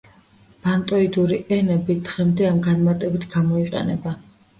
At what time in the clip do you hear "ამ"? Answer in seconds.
2.53-2.57